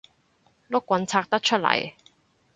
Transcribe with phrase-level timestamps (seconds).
[0.69, 1.93] 碌棍拆得出嚟